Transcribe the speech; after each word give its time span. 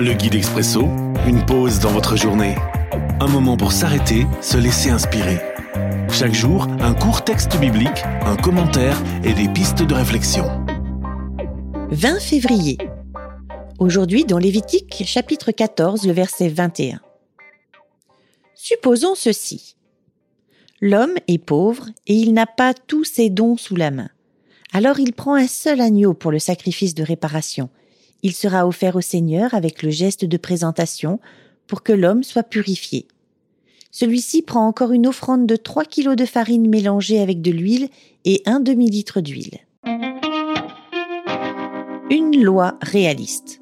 Le 0.00 0.12
guide 0.14 0.36
expresso, 0.36 0.82
une 1.26 1.44
pause 1.44 1.80
dans 1.80 1.90
votre 1.90 2.16
journée. 2.16 2.54
Un 3.18 3.26
moment 3.26 3.56
pour 3.56 3.72
s'arrêter, 3.72 4.28
se 4.40 4.56
laisser 4.56 4.90
inspirer. 4.90 5.40
Chaque 6.12 6.34
jour, 6.34 6.68
un 6.78 6.94
court 6.94 7.24
texte 7.24 7.58
biblique, 7.58 8.04
un 8.22 8.36
commentaire 8.36 8.96
et 9.24 9.32
des 9.32 9.48
pistes 9.48 9.82
de 9.82 9.94
réflexion. 9.94 10.44
20 11.90 12.20
février. 12.20 12.78
Aujourd'hui 13.80 14.24
dans 14.24 14.38
Lévitique 14.38 15.02
chapitre 15.04 15.50
14, 15.50 16.06
le 16.06 16.12
verset 16.12 16.48
21. 16.48 17.00
Supposons 18.54 19.16
ceci. 19.16 19.74
L'homme 20.80 21.14
est 21.26 21.44
pauvre 21.44 21.86
et 22.06 22.14
il 22.14 22.34
n'a 22.34 22.46
pas 22.46 22.72
tous 22.72 23.02
ses 23.02 23.30
dons 23.30 23.56
sous 23.56 23.74
la 23.74 23.90
main. 23.90 24.10
Alors 24.72 25.00
il 25.00 25.12
prend 25.12 25.34
un 25.34 25.48
seul 25.48 25.80
agneau 25.80 26.14
pour 26.14 26.30
le 26.30 26.38
sacrifice 26.38 26.94
de 26.94 27.02
réparation. 27.02 27.68
Il 28.22 28.32
sera 28.32 28.66
offert 28.66 28.96
au 28.96 29.00
Seigneur 29.00 29.54
avec 29.54 29.82
le 29.82 29.90
geste 29.90 30.24
de 30.24 30.36
présentation 30.36 31.20
pour 31.66 31.82
que 31.82 31.92
l'homme 31.92 32.24
soit 32.24 32.42
purifié. 32.42 33.06
Celui-ci 33.90 34.42
prend 34.42 34.66
encore 34.66 34.92
une 34.92 35.06
offrande 35.06 35.46
de 35.46 35.56
3 35.56 35.84
kilos 35.84 36.16
de 36.16 36.24
farine 36.24 36.68
mélangée 36.68 37.20
avec 37.20 37.40
de 37.40 37.50
l'huile 37.50 37.88
et 38.24 38.42
un 38.44 38.60
demi-litre 38.60 39.20
d'huile. 39.20 39.58
Une 42.10 42.42
loi 42.42 42.78
réaliste. 42.82 43.60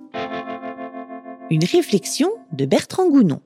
Une 1.51 1.65
réflexion 1.65 2.31
de 2.53 2.65
Bertrand 2.65 3.09
Gounon. 3.09 3.41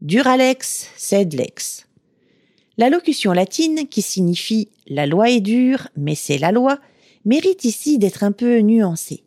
Duralex 0.00 0.90
sed 0.96 1.34
lex. 1.34 1.86
La 2.78 2.90
locution 2.90 3.32
latine, 3.32 3.86
qui 3.88 4.02
signifie 4.02 4.68
la 4.86 5.06
loi 5.06 5.30
est 5.30 5.40
dure, 5.40 5.88
mais 5.96 6.14
c'est 6.14 6.38
la 6.38 6.52
loi, 6.52 6.78
mérite 7.24 7.64
ici 7.64 7.98
d'être 7.98 8.22
un 8.22 8.32
peu 8.32 8.58
nuancée. 8.58 9.25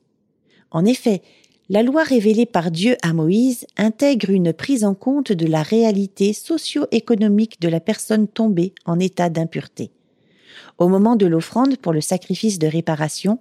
En 0.72 0.86
effet, 0.86 1.22
la 1.70 1.84
loi 1.84 2.04
révélée 2.04 2.46
par 2.46 2.72
Dieu 2.72 2.98
à 3.02 3.14
Moïse 3.14 3.66
intègre 3.78 4.32
une 4.32 4.54
prise 4.54 4.84
en 4.84 4.96
compte 4.96 5.32
de 5.32 5.46
la 5.46 5.62
réalité 5.62 6.34
socio-économique 6.34 7.62
de 7.62 7.70
la 7.70 7.80
personne 7.80 8.28
tombée 8.28 8.74
en 8.86 9.00
état 9.00 9.30
d'impureté. 9.30 9.92
Au 10.78 10.88
moment 10.88 11.16
de 11.16 11.26
l'offrande 11.26 11.78
pour 11.78 11.94
le 11.94 12.02
sacrifice 12.02 12.60
de 12.60 12.68
réparation, 12.68 13.40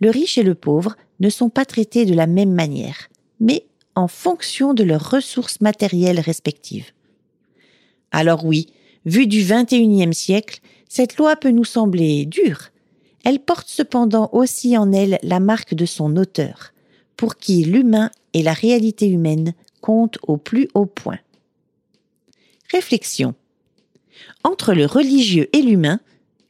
le 0.00 0.10
riche 0.10 0.38
et 0.38 0.42
le 0.42 0.54
pauvre 0.54 0.96
ne 1.20 1.28
sont 1.28 1.50
pas 1.50 1.64
traités 1.64 2.04
de 2.04 2.14
la 2.14 2.26
même 2.26 2.52
manière, 2.52 3.08
mais 3.40 3.66
en 3.94 4.08
fonction 4.08 4.74
de 4.74 4.84
leurs 4.84 5.10
ressources 5.10 5.60
matérielles 5.60 6.20
respectives. 6.20 6.92
Alors 8.10 8.44
oui, 8.44 8.68
Vue 9.06 9.28
du 9.28 9.44
XXIe 9.44 10.12
siècle, 10.12 10.58
cette 10.88 11.16
loi 11.16 11.36
peut 11.36 11.50
nous 11.50 11.64
sembler 11.64 12.26
dure. 12.26 12.70
Elle 13.26 13.40
porte 13.40 13.66
cependant 13.66 14.30
aussi 14.30 14.78
en 14.78 14.92
elle 14.92 15.18
la 15.24 15.40
marque 15.40 15.74
de 15.74 15.84
son 15.84 16.16
auteur, 16.16 16.72
pour 17.16 17.34
qui 17.34 17.64
l'humain 17.64 18.12
et 18.34 18.42
la 18.44 18.52
réalité 18.52 19.08
humaine 19.08 19.52
comptent 19.80 20.18
au 20.28 20.36
plus 20.36 20.68
haut 20.74 20.86
point. 20.86 21.18
Réflexion. 22.70 23.34
Entre 24.44 24.74
le 24.74 24.86
religieux 24.86 25.48
et 25.52 25.60
l'humain, 25.60 25.98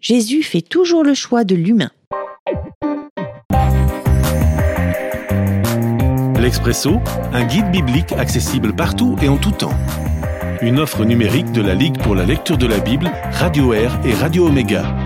Jésus 0.02 0.42
fait 0.42 0.60
toujours 0.60 1.02
le 1.02 1.14
choix 1.14 1.44
de 1.44 1.54
l'humain. 1.54 1.91
L'Expresso, 6.38 7.00
un 7.32 7.47
guide 7.47 7.70
biblique 7.70 8.12
accessible 8.12 8.77
partout 8.77 9.16
et 9.22 9.30
en 9.30 9.38
tout 9.38 9.52
temps 9.52 9.72
une 10.62 10.78
offre 10.80 11.04
numérique 11.04 11.52
de 11.52 11.60
la 11.60 11.74
Ligue 11.74 11.98
pour 12.02 12.14
la 12.14 12.24
lecture 12.24 12.56
de 12.56 12.66
la 12.66 12.78
Bible, 12.78 13.10
Radio 13.32 13.74
Air 13.74 14.00
et 14.04 14.14
Radio 14.14 14.47
Omega. 14.47 15.05